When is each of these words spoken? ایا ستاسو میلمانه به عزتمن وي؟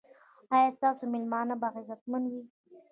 ایا 0.53 0.69
ستاسو 0.77 1.03
میلمانه 1.13 1.55
به 1.61 1.67
عزتمن 1.77 2.23
وي؟ 2.31 2.41